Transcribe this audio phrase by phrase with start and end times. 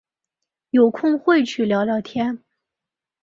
[0.71, 2.39] 有空会去聊聊天